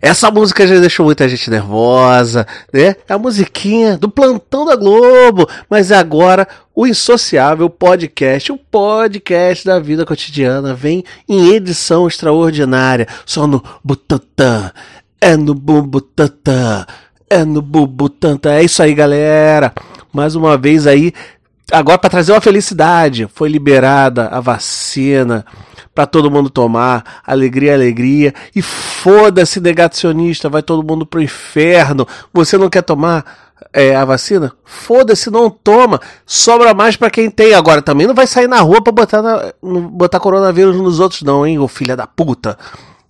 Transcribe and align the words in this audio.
Essa 0.00 0.30
música 0.30 0.66
já 0.66 0.78
deixou 0.78 1.04
muita 1.04 1.28
gente 1.28 1.50
nervosa, 1.50 2.46
né? 2.72 2.94
É 3.08 3.14
a 3.14 3.18
musiquinha 3.18 3.98
do 3.98 4.08
plantão 4.08 4.64
da 4.64 4.76
Globo. 4.76 5.48
Mas 5.68 5.90
agora 5.90 6.46
o 6.74 6.86
Insociável 6.86 7.68
Podcast, 7.68 8.52
o 8.52 8.56
podcast 8.56 9.66
da 9.66 9.80
vida 9.80 10.06
cotidiana, 10.06 10.72
vem 10.72 11.02
em 11.28 11.52
edição 11.52 12.06
extraordinária, 12.06 13.08
só 13.26 13.46
no 13.46 13.62
Butantan. 13.82 14.70
É 15.20 15.36
no 15.36 15.52
Butantan. 15.54 16.86
É 17.28 17.44
no 17.44 17.60
Butantan. 17.60 18.52
É 18.52 18.62
isso 18.62 18.80
aí, 18.80 18.94
galera. 18.94 19.72
Mais 20.12 20.36
uma 20.36 20.56
vez 20.56 20.86
aí, 20.86 21.12
agora 21.72 21.98
para 21.98 22.10
trazer 22.10 22.32
uma 22.32 22.40
felicidade, 22.40 23.28
foi 23.34 23.48
liberada 23.48 24.28
a 24.28 24.40
vacina 24.40 25.44
para 25.94 26.06
todo 26.06 26.30
mundo 26.30 26.48
tomar, 26.48 27.22
alegria, 27.26 27.74
alegria, 27.74 28.32
e 28.54 28.62
foda-se 28.62 29.60
negacionista, 29.60 30.48
vai 30.48 30.62
todo 30.62 30.86
mundo 30.86 31.04
pro 31.04 31.20
inferno. 31.20 32.06
Você 32.32 32.56
não 32.56 32.70
quer 32.70 32.82
tomar 32.82 33.24
é, 33.72 33.96
a 33.96 34.04
vacina? 34.04 34.52
Foda-se, 34.64 35.28
não 35.28 35.50
toma. 35.50 36.00
Sobra 36.24 36.72
mais 36.72 36.96
para 36.96 37.10
quem 37.10 37.28
tem. 37.28 37.52
Agora 37.52 37.82
também 37.82 38.06
não 38.06 38.14
vai 38.14 38.28
sair 38.28 38.46
na 38.46 38.60
rua 38.60 38.80
pra 38.80 38.92
botar, 38.92 39.20
na, 39.20 39.52
botar 39.60 40.20
coronavírus 40.20 40.76
nos 40.76 41.00
outros, 41.00 41.22
não, 41.22 41.44
hein, 41.44 41.58
ô 41.58 41.66
filha 41.66 41.96
da 41.96 42.06
puta. 42.06 42.56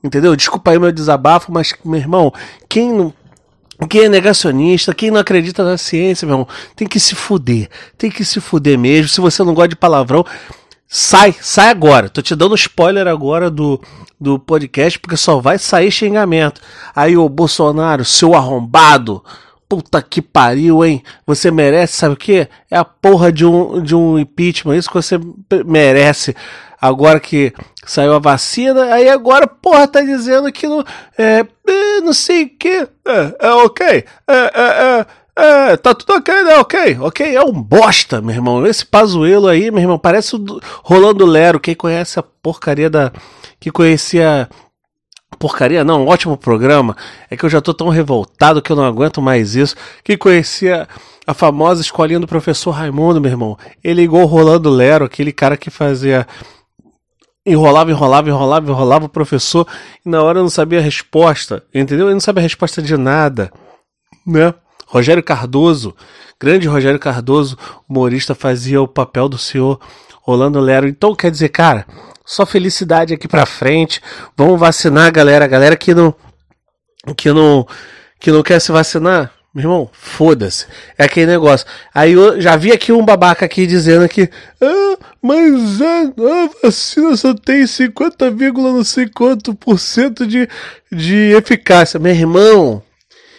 Entendeu? 0.03 0.35
Desculpa 0.35 0.71
aí 0.71 0.79
meu 0.79 0.93
desabafo, 0.93 1.53
mas, 1.53 1.75
meu 1.85 2.01
irmão, 2.01 2.33
quem 2.69 2.93
não 2.93 3.13
quem 3.87 4.03
é 4.03 4.09
negacionista, 4.09 4.95
quem 4.95 5.11
não 5.11 5.21
acredita 5.21 5.63
na 5.63 5.77
ciência, 5.77 6.27
meu 6.27 6.35
irmão, 6.35 6.49
tem 6.75 6.89
que 6.89 6.99
se 6.99 7.15
fuder. 7.15 7.69
Tem 7.97 8.11
que 8.11 8.25
se 8.25 8.41
fuder 8.41 8.79
mesmo. 8.79 9.09
Se 9.09 9.21
você 9.21 9.45
não 9.45 9.55
gosta 9.55 9.69
de 9.69 9.77
palavrão, 9.77 10.25
Sai, 10.91 11.37
sai 11.39 11.69
agora. 11.69 12.09
Tô 12.09 12.23
te 12.23 12.35
dando 12.35 12.55
spoiler 12.55 13.07
agora 13.07 13.51
do, 13.51 13.79
do 14.19 14.39
podcast, 14.39 14.99
porque 14.99 15.19
só 15.19 15.39
vai 15.39 15.59
sair 15.59 15.91
xingamento. 15.91 16.63
Aí, 16.97 17.15
ô 17.15 17.29
Bolsonaro, 17.29 18.07
seu 18.07 18.35
arrombado. 18.35 19.23
Puta 19.69 20.01
que 20.01 20.23
pariu, 20.23 20.83
hein? 20.83 21.03
Você 21.27 21.51
merece, 21.51 21.99
sabe 21.99 22.15
o 22.15 22.17
que? 22.17 22.49
É 22.71 22.79
a 22.79 22.87
porra 22.87 23.31
de 23.31 23.45
um, 23.45 23.83
de 23.83 23.95
um 23.95 24.19
impeachment. 24.19 24.79
Isso 24.79 24.89
que 24.89 24.95
você 24.95 25.21
merece. 25.67 26.35
Agora 26.81 27.19
que 27.19 27.53
saiu 27.85 28.15
a 28.15 28.19
vacina, 28.19 28.95
aí 28.95 29.09
agora, 29.09 29.47
porra, 29.47 29.89
tá 29.89 30.01
dizendo 30.01 30.53
que 30.53 30.69
não. 30.69 30.85
É. 31.17 31.45
é 31.67 32.01
não 32.01 32.13
sei 32.13 32.45
o 32.45 32.51
que. 32.57 32.89
É, 33.07 33.37
é 33.41 33.51
ok. 33.51 33.87
É, 33.87 34.05
é, 34.29 35.01
é. 35.01 35.07
É, 35.41 35.77
tá 35.77 35.95
tudo 35.95 36.15
ok, 36.15 36.43
né? 36.43 36.57
Ok, 36.57 36.99
ok. 37.01 37.37
É 37.37 37.41
um 37.43 37.53
bosta, 37.53 38.21
meu 38.21 38.35
irmão. 38.35 38.67
Esse 38.67 38.85
Pazuelo 38.85 39.47
aí, 39.47 39.71
meu 39.71 39.81
irmão, 39.81 39.97
parece 39.97 40.35
o 40.35 40.45
Rolando 40.83 41.25
Lero. 41.25 41.61
Quem 41.61 41.77
conhece 41.77 42.19
a 42.19 42.25
porcaria 42.25 42.91
da. 42.91 43.13
Que 43.61 43.71
conhecia. 43.71 44.49
Porcaria, 45.39 45.85
não, 45.85 46.05
um 46.05 46.09
ótimo 46.09 46.37
programa. 46.37 46.97
É 47.31 47.37
que 47.37 47.45
eu 47.45 47.51
já 47.51 47.61
tô 47.61 47.73
tão 47.73 47.89
revoltado 47.89 48.61
que 48.61 48.73
eu 48.73 48.77
não 48.77 48.85
aguento 48.85 49.23
mais 49.23 49.55
isso. 49.55 49.77
Quem 50.03 50.19
conhecia 50.19 50.89
a 51.25 51.33
famosa 51.33 51.83
escolinha 51.83 52.19
do 52.19 52.27
professor 52.27 52.73
Raimundo, 52.73 53.21
meu 53.21 53.31
irmão. 53.31 53.57
Ele 53.85 54.03
igual 54.03 54.25
o 54.25 54.27
Rolando 54.27 54.69
Lero, 54.69 55.05
aquele 55.05 55.31
cara 55.31 55.57
que 55.57 55.71
fazia 55.71 56.27
enrolava, 57.51 57.91
enrolava, 57.91 58.29
enrolava, 58.29 58.71
enrolava 58.71 59.07
o 59.07 59.09
professor 59.09 59.67
e 60.05 60.09
na 60.09 60.23
hora 60.23 60.41
não 60.41 60.49
sabia 60.49 60.79
a 60.79 60.83
resposta, 60.83 61.65
entendeu? 61.75 62.07
Ele 62.07 62.15
não 62.15 62.21
sabe 62.21 62.41
a 62.41 62.43
resposta 62.43 62.83
de 62.83 62.97
nada, 62.97 63.51
né? 64.27 64.55
Rogério 64.87 65.23
Cardoso, 65.23 65.95
grande 66.41 66.67
Rogério 66.67 66.99
Cardoso, 66.99 67.59
humorista, 67.89 68.35
fazia 68.35 68.81
o 68.81 68.89
papel 68.89 69.29
do 69.29 69.37
senhor 69.37 69.81
Rolando 70.23 70.61
Lero. 70.61 70.89
Então, 70.89 71.15
quer 71.15 71.31
dizer, 71.31 71.51
cara, 71.51 71.87
só 72.25 72.45
felicidade 72.45 73.15
aqui 73.15 73.27
pra 73.27 73.47
frente. 73.47 74.01
Vamos 74.37 74.61
vacinar, 74.61 75.11
galera. 75.11 75.47
A 75.47 75.49
galera 75.49 75.77
que 75.77 75.95
não, 75.95 76.15
que 77.17 77.33
não, 77.33 77.67
que 78.21 78.31
não 78.31 78.43
quer 78.43 78.61
se 78.61 78.71
vacinar, 78.71 79.33
meu 79.59 79.65
irmão, 79.65 79.91
foda-se. 79.93 80.67
É 80.97 81.05
aquele 81.05 81.27
negócio. 81.27 81.67
Aí 81.93 82.13
eu 82.13 82.41
já 82.41 82.55
vi 82.55 82.71
aqui 82.71 82.93
um 82.93 83.05
babaca 83.05 83.45
aqui 83.45 83.67
dizendo 83.67 84.09
que. 84.09 84.31
Ah, 84.61 84.97
mas 85.21 85.83
a, 85.83 86.03
a 86.03 86.51
vacina 86.63 87.17
só 87.17 87.35
tem 87.35 87.67
50, 87.67 88.31
não 88.31 88.85
sei 88.85 89.09
quanto 89.09 89.57
por 89.57 89.81
cento 89.81 90.25
de, 90.25 90.49
de 90.93 91.33
eficácia. 91.33 91.99
Meu 91.99 92.13
irmão, 92.13 92.81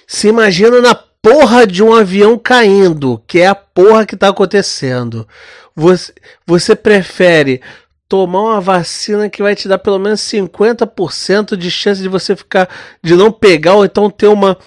se 0.06 0.28
imagina 0.28 0.82
na 0.82 0.94
porra 0.94 1.66
de 1.66 1.82
um 1.82 1.94
avião 1.94 2.38
caindo, 2.38 3.24
que 3.26 3.40
é 3.40 3.48
a 3.48 3.56
porra 3.56 4.06
que 4.06 4.18
tá 4.18 4.28
acontecendo. 4.28 5.26
Você, 5.74 6.14
você 6.46 6.76
prefere 6.76 7.62
tomar 8.10 8.42
uma 8.42 8.60
vacina 8.60 9.30
que 9.30 9.42
vai 9.42 9.56
te 9.56 9.70
dar 9.70 9.78
pelo 9.78 10.00
menos 10.00 10.20
50% 10.20 11.56
de 11.56 11.72
chance 11.72 12.02
de 12.02 12.10
você 12.10 12.36
ficar 12.36 12.68
de 13.02 13.16
não 13.16 13.32
pegar 13.32 13.76
ou 13.76 13.86
então 13.86 14.10
ter 14.10 14.28
uma 14.28 14.58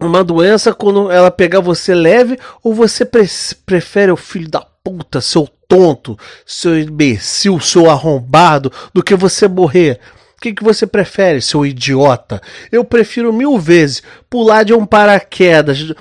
uma 0.00 0.22
doença 0.22 0.72
quando 0.72 1.10
ela 1.10 1.30
pegar 1.30 1.60
você 1.60 1.94
leve 1.94 2.38
ou 2.62 2.74
você 2.74 3.04
pre 3.04 3.26
prefere 3.66 4.12
o 4.12 4.16
filho 4.16 4.48
da 4.48 4.60
puta, 4.60 5.20
seu 5.20 5.48
tonto, 5.66 6.18
seu 6.46 6.78
imbecil, 6.78 7.60
seu 7.60 7.90
arrombado 7.90 8.72
do 8.94 9.02
que 9.02 9.14
você 9.14 9.46
morrer? 9.46 10.00
O 10.36 10.40
que, 10.40 10.54
que 10.54 10.62
você 10.62 10.86
prefere, 10.86 11.42
seu 11.42 11.66
idiota? 11.66 12.40
Eu 12.70 12.84
prefiro 12.84 13.32
mil 13.32 13.58
vezes 13.58 14.02
pular 14.30 14.62
de 14.62 14.72
um 14.72 14.86
paraquedas, 14.86 15.92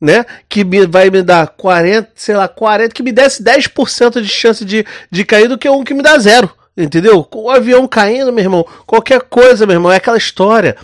né? 0.00 0.26
Que 0.48 0.64
me, 0.64 0.84
vai 0.84 1.10
me 1.10 1.22
dar 1.22 1.46
40, 1.46 2.10
sei 2.16 2.34
lá, 2.34 2.48
40, 2.48 2.92
que 2.92 3.04
me 3.04 3.12
desse 3.12 3.42
10% 3.42 4.20
de 4.20 4.28
chance 4.28 4.64
de, 4.64 4.84
de 5.10 5.24
cair 5.24 5.48
do 5.48 5.56
que 5.56 5.68
um 5.68 5.84
que 5.84 5.94
me 5.94 6.02
dá 6.02 6.18
zero. 6.18 6.52
Entendeu? 6.76 7.26
O 7.32 7.50
avião 7.50 7.88
caindo, 7.88 8.32
meu 8.32 8.44
irmão, 8.44 8.66
qualquer 8.86 9.22
coisa, 9.22 9.66
meu 9.66 9.76
irmão, 9.76 9.90
é 9.90 9.96
aquela 9.96 10.18
história. 10.18 10.76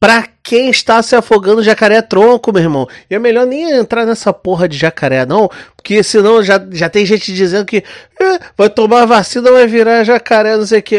Pra 0.00 0.26
quem 0.42 0.70
está 0.70 1.02
se 1.02 1.14
afogando, 1.14 1.62
jacaré 1.62 1.96
é 1.96 2.02
tronco, 2.02 2.50
meu 2.50 2.62
irmão. 2.62 2.88
E 3.10 3.14
é 3.14 3.18
melhor 3.18 3.46
nem 3.46 3.70
entrar 3.70 4.06
nessa 4.06 4.32
porra 4.32 4.66
de 4.66 4.78
jacaré, 4.78 5.26
não. 5.26 5.50
Porque 5.76 6.02
senão 6.02 6.42
já, 6.42 6.58
já 6.72 6.88
tem 6.88 7.04
gente 7.04 7.34
dizendo 7.34 7.66
que 7.66 7.84
eh, 8.18 8.38
vai 8.56 8.70
tomar 8.70 9.04
vacina, 9.04 9.52
vai 9.52 9.66
virar 9.66 10.02
jacaré, 10.02 10.56
não 10.56 10.64
sei 10.64 10.78
o 10.78 10.82
que. 10.82 10.96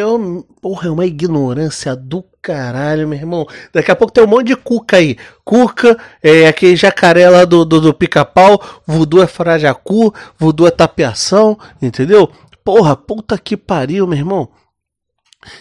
porra, 0.61 0.87
é 0.87 0.91
uma 0.91 1.07
ignorância 1.07 1.95
do 1.95 2.23
caralho, 2.43 3.07
meu 3.07 3.17
irmão. 3.17 3.47
Daqui 3.73 3.89
a 3.89 3.95
pouco 3.95 4.13
tem 4.13 4.23
um 4.23 4.27
monte 4.27 4.47
de 4.47 4.55
cuca 4.55 4.97
aí. 4.97 5.17
Cuca, 5.43 5.97
é 6.21 6.45
aquele 6.45 6.75
jacaré 6.75 7.27
lá 7.27 7.43
do, 7.43 7.65
do, 7.65 7.81
do 7.81 7.93
pica-pau. 7.95 8.61
Voodoo 8.85 9.23
é 9.23 9.25
farajacu, 9.25 10.13
voodoo 10.37 10.67
é 10.67 10.71
tapiação, 10.71 11.57
entendeu? 11.81 12.29
Porra, 12.63 12.95
puta 12.95 13.35
que 13.35 13.57
pariu, 13.57 14.05
meu 14.05 14.19
irmão. 14.19 14.49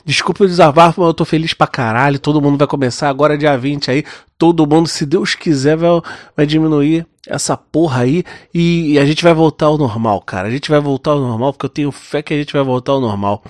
Desculpa 0.04 0.44
o 0.44 0.46
desabafo, 0.46 1.00
mas 1.00 1.08
eu 1.08 1.14
tô 1.14 1.24
feliz 1.24 1.54
pra 1.54 1.66
caralho. 1.66 2.18
Todo 2.18 2.40
mundo 2.40 2.58
vai 2.58 2.66
começar 2.66 3.08
agora 3.08 3.38
dia 3.38 3.56
20 3.56 3.90
aí. 3.90 4.04
Todo 4.36 4.66
mundo, 4.66 4.88
se 4.88 5.04
Deus 5.06 5.34
quiser, 5.34 5.76
vai, 5.76 6.00
vai 6.36 6.46
diminuir 6.46 7.06
essa 7.26 7.56
porra 7.56 8.02
aí. 8.02 8.24
E, 8.52 8.92
e, 8.92 8.98
a 8.98 9.04
gente 9.04 9.22
vai 9.22 9.34
voltar 9.34 9.66
ao 9.66 9.78
normal, 9.78 10.20
cara. 10.22 10.48
A 10.48 10.50
gente 10.50 10.70
vai 10.70 10.80
voltar 10.80 11.12
ao 11.12 11.20
normal, 11.20 11.52
porque 11.52 11.66
eu 11.66 11.70
tenho 11.70 11.92
fé 11.92 12.22
que 12.22 12.34
a 12.34 12.36
gente 12.36 12.52
vai 12.52 12.62
voltar 12.62 12.92
ao 12.92 13.00
normal. 13.00 13.42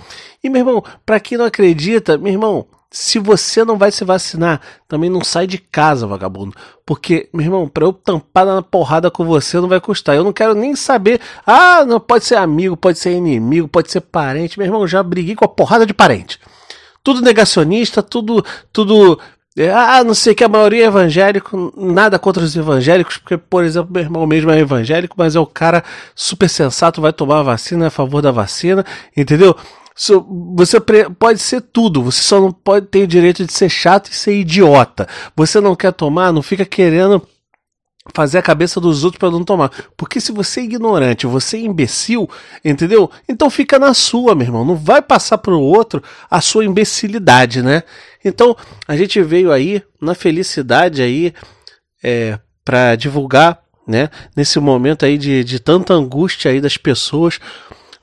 E, 0.43 0.49
meu 0.49 0.59
irmão, 0.59 0.83
pra 1.05 1.19
quem 1.19 1.37
não 1.37 1.45
acredita, 1.45 2.17
meu 2.17 2.31
irmão, 2.31 2.65
se 2.93 3.17
você 3.19 3.63
não 3.63 3.77
vai 3.77 3.89
se 3.89 4.03
vacinar, 4.03 4.59
também 4.85 5.09
não 5.09 5.23
sai 5.23 5.47
de 5.47 5.57
casa, 5.57 6.05
vagabundo. 6.05 6.53
Porque, 6.85 7.29
meu 7.31 7.45
irmão, 7.45 7.69
pra 7.69 7.85
eu 7.85 7.93
tampar 7.93 8.45
na 8.45 8.61
porrada 8.61 9.09
com 9.09 9.23
você 9.23 9.61
não 9.61 9.69
vai 9.69 9.79
custar. 9.79 10.13
Eu 10.13 10.25
não 10.25 10.33
quero 10.33 10.53
nem 10.53 10.75
saber. 10.75 11.21
Ah, 11.47 11.85
não 11.85 12.01
pode 12.01 12.25
ser 12.25 12.35
amigo, 12.35 12.75
pode 12.75 12.99
ser 12.99 13.13
inimigo, 13.13 13.69
pode 13.69 13.89
ser 13.89 14.01
parente. 14.01 14.59
Meu 14.59 14.67
irmão, 14.67 14.85
já 14.85 15.01
briguei 15.01 15.35
com 15.35 15.45
a 15.45 15.47
porrada 15.47 15.85
de 15.85 15.93
parente. 15.93 16.37
Tudo 17.01 17.21
negacionista, 17.21 18.03
tudo, 18.03 18.43
tudo. 18.73 19.17
É, 19.57 19.71
ah, 19.71 20.03
não 20.03 20.13
sei 20.13 20.35
que 20.35 20.43
a 20.43 20.49
maioria 20.49 20.83
é 20.83 20.87
evangélico, 20.87 21.73
nada 21.77 22.19
contra 22.19 22.43
os 22.43 22.55
evangélicos, 22.55 23.17
porque, 23.17 23.37
por 23.37 23.63
exemplo, 23.63 23.91
meu 23.91 24.03
irmão 24.03 24.27
mesmo 24.27 24.51
é 24.51 24.59
evangélico, 24.59 25.15
mas 25.17 25.35
é 25.35 25.39
o 25.39 25.45
cara 25.45 25.83
super 26.15 26.49
sensato, 26.49 27.01
vai 27.01 27.11
tomar 27.13 27.39
a 27.39 27.43
vacina, 27.43 27.85
é 27.85 27.87
a 27.87 27.91
favor 27.91 28.21
da 28.21 28.31
vacina, 28.31 28.85
entendeu? 29.15 29.55
Você 29.95 30.79
pode 31.19 31.39
ser 31.39 31.61
tudo, 31.61 32.01
você 32.01 32.21
só 32.21 32.39
não 32.39 32.51
pode 32.51 32.87
ter 32.87 33.03
o 33.03 33.07
direito 33.07 33.45
de 33.45 33.51
ser 33.51 33.69
chato 33.69 34.09
e 34.09 34.15
ser 34.15 34.33
idiota. 34.39 35.07
Você 35.35 35.59
não 35.59 35.75
quer 35.75 35.91
tomar, 35.91 36.31
não 36.31 36.41
fica 36.41 36.65
querendo 36.65 37.21
fazer 38.13 38.39
a 38.39 38.41
cabeça 38.41 38.79
dos 38.79 39.03
outros 39.03 39.19
para 39.19 39.29
não 39.29 39.43
tomar. 39.43 39.69
Porque 39.95 40.19
se 40.19 40.31
você 40.31 40.61
é 40.61 40.63
ignorante, 40.63 41.27
você 41.27 41.57
é 41.57 41.61
imbecil, 41.61 42.29
entendeu? 42.63 43.11
Então 43.27 43.49
fica 43.49 43.77
na 43.77 43.93
sua, 43.93 44.33
meu 44.33 44.47
irmão. 44.47 44.65
Não 44.65 44.75
vai 44.75 45.01
passar 45.01 45.37
para 45.37 45.53
o 45.53 45.61
outro 45.61 46.01
a 46.29 46.41
sua 46.41 46.65
imbecilidade, 46.65 47.61
né? 47.61 47.83
Então 48.23 48.55
a 48.87 48.95
gente 48.95 49.21
veio 49.21 49.51
aí 49.51 49.83
na 49.99 50.15
felicidade 50.15 51.01
aí 51.01 51.33
é, 52.03 52.39
para 52.65 52.95
divulgar, 52.95 53.61
né? 53.87 54.09
Nesse 54.35 54.59
momento 54.59 55.05
aí 55.05 55.17
de, 55.17 55.43
de 55.43 55.59
tanta 55.59 55.93
angústia 55.93 56.51
aí 56.51 56.59
das 56.59 56.77
pessoas 56.77 57.39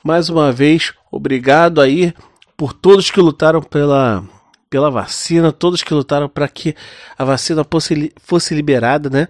mais 0.08 0.30
uma 0.30 0.50
vez, 0.50 0.94
obrigado 1.12 1.82
aí 1.82 2.14
por 2.56 2.72
todos 2.72 3.10
que 3.10 3.20
lutaram 3.20 3.60
pela, 3.60 4.24
pela 4.70 4.90
vacina, 4.90 5.52
todos 5.52 5.82
que 5.82 5.92
lutaram 5.92 6.30
para 6.30 6.48
que 6.48 6.74
a 7.18 7.26
vacina 7.26 7.62
fosse, 7.70 8.10
fosse 8.16 8.54
liberada, 8.54 9.10
né? 9.10 9.28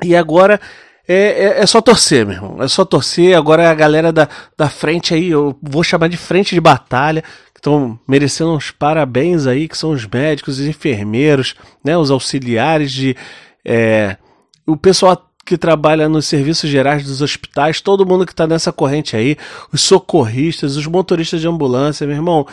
E 0.00 0.14
agora 0.14 0.60
é, 1.08 1.16
é, 1.16 1.62
é, 1.62 1.66
só 1.66 1.80
torcer, 1.80 2.24
meu 2.24 2.36
irmão. 2.36 2.62
É 2.62 2.68
só 2.68 2.84
torcer. 2.84 3.36
Agora 3.36 3.64
é 3.64 3.66
a 3.66 3.74
galera 3.74 4.12
da, 4.12 4.28
da 4.56 4.68
frente 4.68 5.14
aí, 5.14 5.30
eu 5.30 5.58
vou 5.60 5.82
chamar 5.82 6.08
de 6.08 6.16
frente 6.16 6.54
de 6.54 6.60
batalha, 6.60 7.24
estão 7.56 7.98
merecendo 8.06 8.54
uns 8.54 8.70
parabéns 8.70 9.48
aí, 9.48 9.66
que 9.66 9.76
são 9.76 9.90
os 9.90 10.06
médicos, 10.06 10.60
os 10.60 10.66
enfermeiros, 10.66 11.56
né, 11.84 11.98
os 11.98 12.08
auxiliares 12.08 12.92
de. 12.92 13.16
É, 13.64 14.16
o 14.64 14.76
pessoal 14.76 15.31
que 15.52 15.58
trabalha 15.58 16.08
nos 16.08 16.24
serviços 16.24 16.70
gerais 16.70 17.04
dos 17.04 17.20
hospitais, 17.20 17.78
todo 17.78 18.06
mundo 18.06 18.24
que 18.24 18.32
está 18.32 18.46
nessa 18.46 18.72
corrente 18.72 19.14
aí, 19.14 19.36
os 19.70 19.82
socorristas, 19.82 20.76
os 20.76 20.86
motoristas 20.86 21.42
de 21.42 21.46
ambulância, 21.46 22.06
meu 22.06 22.16
irmão, 22.16 22.46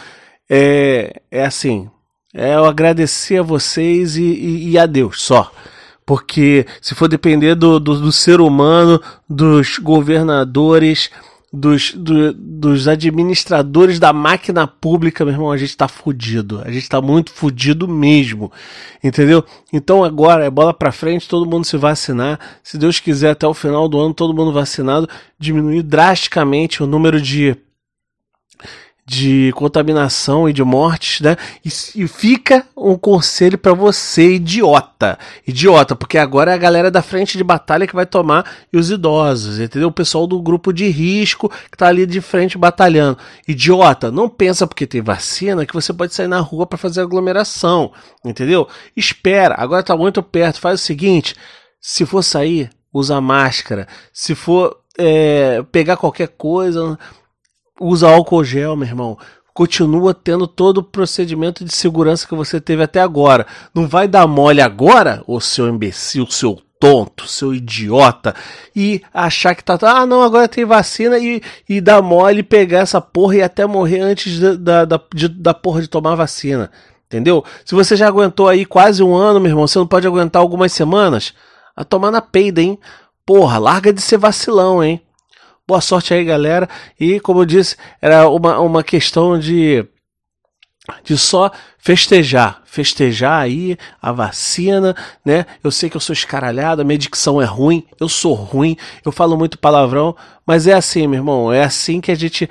é, 0.49 1.21
é 1.31 1.45
assim, 1.45 1.89
é 2.33 2.55
eu 2.55 2.65
agradecer 2.65 3.37
a 3.37 3.41
vocês 3.41 4.17
e, 4.17 4.23
e, 4.23 4.71
e 4.71 4.77
a 4.77 4.85
Deus 4.85 5.21
só. 5.21 5.49
Porque 6.05 6.65
se 6.81 6.93
for 6.93 7.07
depender 7.07 7.55
do, 7.55 7.79
do, 7.79 8.01
do 8.01 8.11
ser 8.11 8.41
humano, 8.41 9.01
dos 9.29 9.77
governadores, 9.77 11.09
dos, 11.51 11.93
do, 11.93 12.31
dos 12.33 12.87
administradores 12.87 13.99
da 13.99 14.13
máquina 14.13 14.67
pública, 14.67 15.25
meu 15.25 15.33
irmão, 15.33 15.51
a 15.51 15.57
gente 15.57 15.75
tá 15.75 15.87
fudido. 15.87 16.61
A 16.63 16.71
gente 16.71 16.87
tá 16.87 17.01
muito 17.01 17.31
fudido 17.31 17.87
mesmo. 17.87 18.51
Entendeu? 19.03 19.43
Então 19.73 20.03
agora 20.03 20.45
é 20.45 20.49
bola 20.49 20.73
pra 20.73 20.91
frente, 20.91 21.27
todo 21.27 21.49
mundo 21.49 21.65
se 21.65 21.77
vacinar. 21.77 22.39
Se 22.63 22.77
Deus 22.77 22.99
quiser, 22.99 23.31
até 23.31 23.47
o 23.47 23.53
final 23.53 23.87
do 23.89 23.99
ano, 23.99 24.13
todo 24.13 24.33
mundo 24.33 24.53
vacinado, 24.53 25.09
diminuir 25.39 25.81
drasticamente 25.81 26.83
o 26.83 26.87
número 26.87 27.19
de 27.19 27.57
de 29.09 29.51
contaminação 29.55 30.47
e 30.47 30.53
de 30.53 30.63
mortes, 30.63 31.19
né? 31.21 31.35
E, 31.65 31.69
e 31.95 32.07
fica 32.07 32.63
um 32.77 32.95
conselho 32.95 33.57
para 33.57 33.73
você, 33.73 34.35
idiota. 34.35 35.17
Idiota, 35.47 35.95
porque 35.95 36.15
agora 36.15 36.51
é 36.51 36.53
a 36.53 36.57
galera 36.57 36.91
da 36.91 37.01
frente 37.01 37.35
de 37.35 37.43
batalha 37.43 37.87
que 37.87 37.95
vai 37.95 38.05
tomar 38.05 38.45
e 38.71 38.77
os 38.77 38.91
idosos, 38.91 39.59
entendeu? 39.59 39.87
O 39.87 39.91
pessoal 39.91 40.27
do 40.27 40.39
grupo 40.39 40.71
de 40.71 40.87
risco 40.89 41.49
que 41.49 41.75
tá 41.75 41.87
ali 41.87 42.05
de 42.05 42.21
frente 42.21 42.55
batalhando. 42.55 43.17
Idiota, 43.47 44.11
não 44.11 44.29
pensa 44.29 44.67
porque 44.67 44.85
tem 44.85 45.01
vacina 45.01 45.65
que 45.65 45.73
você 45.73 45.91
pode 45.91 46.13
sair 46.13 46.27
na 46.27 46.39
rua 46.39 46.67
para 46.67 46.77
fazer 46.77 47.01
aglomeração, 47.01 47.91
entendeu? 48.23 48.67
Espera, 48.95 49.55
agora 49.57 49.81
tá 49.81 49.97
muito 49.97 50.21
perto. 50.21 50.59
Faz 50.59 50.81
o 50.81 50.83
seguinte: 50.83 51.35
se 51.81 52.05
for 52.05 52.21
sair, 52.21 52.69
usa 52.93 53.19
máscara. 53.19 53.87
Se 54.13 54.35
for 54.35 54.77
é, 54.99 55.63
pegar 55.71 55.97
qualquer 55.97 56.27
coisa 56.27 56.95
usa 57.79 58.09
álcool 58.09 58.43
gel, 58.43 58.75
meu 58.75 58.87
irmão. 58.87 59.17
Continua 59.53 60.13
tendo 60.13 60.47
todo 60.47 60.77
o 60.77 60.83
procedimento 60.83 61.65
de 61.65 61.73
segurança 61.73 62.27
que 62.27 62.35
você 62.35 62.61
teve 62.61 62.83
até 62.83 63.01
agora. 63.01 63.45
Não 63.73 63.87
vai 63.87 64.07
dar 64.07 64.25
mole 64.27 64.61
agora, 64.61 65.23
ô 65.27 65.39
seu 65.39 65.67
imbecil, 65.67 66.25
seu 66.29 66.61
tonto, 66.79 67.27
seu 67.27 67.53
idiota, 67.53 68.33
e 68.73 69.01
achar 69.13 69.53
que 69.53 69.63
tá. 69.63 69.77
Ah, 69.81 70.05
não, 70.05 70.23
agora 70.23 70.47
tem 70.47 70.63
vacina 70.63 71.19
e, 71.19 71.41
e 71.67 71.81
dar 71.81 72.01
mole, 72.01 72.41
pegar 72.41 72.79
essa 72.79 73.01
porra 73.01 73.35
e 73.35 73.41
até 73.41 73.65
morrer 73.65 73.99
antes 73.99 74.39
da, 74.57 74.85
da, 74.85 75.01
de, 75.13 75.27
da 75.27 75.53
porra 75.53 75.81
de 75.81 75.89
tomar 75.89 76.15
vacina. 76.15 76.71
Entendeu? 77.07 77.43
Se 77.65 77.75
você 77.75 77.95
já 77.95 78.07
aguentou 78.07 78.47
aí 78.47 78.65
quase 78.65 79.03
um 79.03 79.15
ano, 79.15 79.39
meu 79.39 79.49
irmão, 79.49 79.67
você 79.67 79.79
não 79.79 79.87
pode 79.87 80.07
aguentar 80.07 80.41
algumas 80.41 80.71
semanas? 80.71 81.33
A 81.75 81.83
tomar 81.83 82.11
na 82.11 82.21
peida, 82.21 82.61
hein? 82.61 82.79
Porra, 83.25 83.57
larga 83.57 83.91
de 83.91 83.99
ser 83.99 84.17
vacilão, 84.17 84.83
hein? 84.83 85.01
Boa 85.69 85.81
sorte 85.81 86.15
aí, 86.15 86.25
galera. 86.25 86.67
E 86.99 87.19
como 87.19 87.41
eu 87.41 87.45
disse, 87.45 87.75
era 88.01 88.27
uma, 88.27 88.59
uma 88.59 88.83
questão 88.83 89.37
de, 89.37 89.85
de 91.03 91.15
só 91.15 91.51
festejar. 91.77 92.63
Festejar 92.65 93.43
aí 93.43 93.77
a 94.01 94.11
vacina, 94.11 94.95
né? 95.23 95.45
Eu 95.63 95.69
sei 95.69 95.87
que 95.87 95.95
eu 95.95 96.01
sou 96.01 96.11
escaralhado, 96.11 96.81
a 96.81 96.83
minha 96.83 96.97
dicção 96.97 97.39
é 97.39 97.45
ruim, 97.45 97.85
eu 97.99 98.09
sou 98.09 98.33
ruim, 98.33 98.75
eu 99.05 99.11
falo 99.11 99.37
muito 99.37 99.59
palavrão, 99.59 100.15
mas 100.43 100.65
é 100.65 100.73
assim, 100.73 101.05
meu 101.05 101.19
irmão, 101.19 101.53
é 101.53 101.63
assim 101.63 102.01
que 102.01 102.11
a 102.11 102.15
gente 102.15 102.49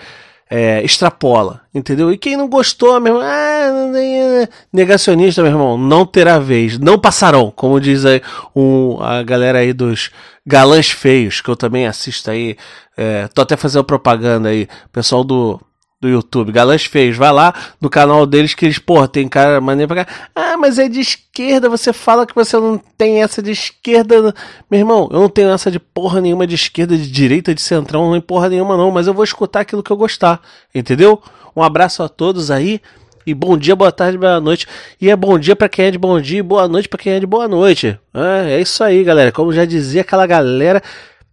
é, 0.50 0.82
extrapola, 0.82 1.60
entendeu? 1.74 2.12
E 2.12 2.18
quem 2.18 2.36
não 2.36 2.48
gostou, 2.48 2.98
meu 3.00 3.16
irmão, 3.16 3.28
ah, 3.28 4.48
negacionista, 4.72 5.42
meu 5.42 5.52
irmão, 5.52 5.76
não 5.76 6.06
terá 6.06 6.38
vez, 6.38 6.78
não 6.78 6.98
passarão, 6.98 7.52
como 7.54 7.80
diz 7.80 8.04
aí 8.04 8.22
um, 8.56 9.00
a 9.02 9.22
galera 9.22 9.58
aí 9.58 9.72
dos 9.72 10.10
galãs 10.46 10.90
feios, 10.90 11.40
que 11.40 11.50
eu 11.50 11.56
também 11.56 11.86
assisto 11.86 12.30
aí, 12.30 12.56
é, 12.96 13.28
tô 13.28 13.42
até 13.42 13.56
fazendo 13.56 13.84
propaganda 13.84 14.48
aí, 14.48 14.66
pessoal 14.90 15.22
do 15.22 15.60
do 16.00 16.08
YouTube, 16.08 16.52
Galãs 16.52 16.84
Feios, 16.84 17.16
vai 17.16 17.32
lá 17.32 17.52
no 17.80 17.90
canal 17.90 18.24
deles 18.24 18.54
que 18.54 18.64
eles, 18.64 18.78
porra, 18.78 19.08
tem 19.08 19.26
cara 19.26 19.60
maneiro 19.60 19.92
pra 19.92 20.04
cá. 20.04 20.12
Ah, 20.34 20.56
mas 20.56 20.78
é 20.78 20.88
de 20.88 21.00
esquerda, 21.00 21.68
você 21.68 21.92
fala 21.92 22.24
que 22.24 22.34
você 22.34 22.56
não 22.56 22.78
tem 22.96 23.22
essa 23.22 23.42
de 23.42 23.50
esquerda. 23.50 24.32
Meu 24.70 24.78
irmão, 24.78 25.08
eu 25.10 25.18
não 25.18 25.28
tenho 25.28 25.50
essa 25.50 25.70
de 25.70 25.80
porra 25.80 26.20
nenhuma 26.20 26.46
de 26.46 26.54
esquerda, 26.54 26.96
de 26.96 27.10
direita, 27.10 27.52
de 27.52 27.60
centrão, 27.60 28.06
não 28.06 28.12
tem 28.12 28.20
porra 28.20 28.48
nenhuma 28.48 28.76
não, 28.76 28.92
mas 28.92 29.08
eu 29.08 29.14
vou 29.14 29.24
escutar 29.24 29.60
aquilo 29.60 29.82
que 29.82 29.90
eu 29.90 29.96
gostar, 29.96 30.40
entendeu? 30.72 31.20
Um 31.56 31.62
abraço 31.62 32.02
a 32.02 32.08
todos 32.08 32.50
aí. 32.50 32.80
E 33.26 33.34
bom 33.34 33.58
dia, 33.58 33.76
boa 33.76 33.92
tarde, 33.92 34.16
boa 34.16 34.40
noite. 34.40 34.66
E 34.98 35.10
é 35.10 35.16
bom 35.16 35.38
dia 35.38 35.54
para 35.54 35.68
quem 35.68 35.86
é 35.86 35.90
de 35.90 35.98
bom 35.98 36.18
dia 36.18 36.38
e 36.38 36.42
boa 36.42 36.66
noite 36.66 36.88
para 36.88 36.98
quem 36.98 37.12
é 37.12 37.20
de 37.20 37.26
boa 37.26 37.46
noite. 37.46 37.98
É, 38.14 38.52
é 38.52 38.60
isso 38.60 38.82
aí, 38.82 39.04
galera. 39.04 39.30
Como 39.30 39.52
já 39.52 39.66
dizia 39.66 40.00
aquela 40.00 40.26
galera 40.26 40.82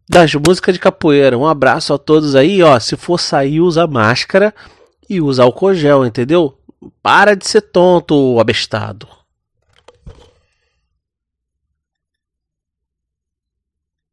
das 0.07 0.33
músicas 0.35 0.73
de 0.73 0.79
capoeira. 0.79 1.37
Um 1.37 1.47
abraço 1.47 1.93
a 1.93 1.97
todos 1.97 2.35
aí, 2.35 2.61
ó. 2.61 2.79
Se 2.79 2.95
for 2.95 3.19
sair, 3.19 3.61
usa 3.61 3.87
máscara 3.87 4.53
e 5.09 5.19
usa 5.21 5.43
álcool 5.43 5.73
gel, 5.73 6.05
entendeu? 6.05 6.57
Para 7.01 7.35
de 7.35 7.47
ser 7.47 7.61
tonto, 7.61 8.39
abestado. 8.39 9.07